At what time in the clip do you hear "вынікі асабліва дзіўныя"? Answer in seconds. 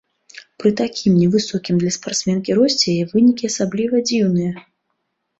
3.11-4.51